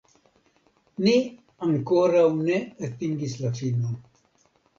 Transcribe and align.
Ni 1.03 1.13
ankoraŭ 1.67 2.25
ne 2.47 2.57
atingis 2.89 3.37
la 3.45 3.53
finon. 3.61 3.95